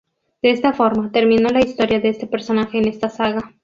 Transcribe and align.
De 0.41 0.49
esta 0.49 0.73
forma, 0.73 1.11
terminó 1.11 1.49
la 1.49 1.61
historia 1.61 1.99
de 1.99 2.09
este 2.09 2.25
personaje 2.25 2.79
en 2.79 2.87
esta 2.87 3.11
saga. 3.11 3.53